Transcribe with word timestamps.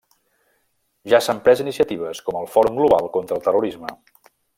Ja 1.13 1.19
s'han 1.25 1.41
pres 1.47 1.61
iniciatives, 1.65 2.21
com 2.29 2.39
el 2.39 2.49
Fòrum 2.57 2.81
Global 2.83 3.11
contra 3.19 3.39
el 3.39 3.45
Terrorisme. 3.49 3.93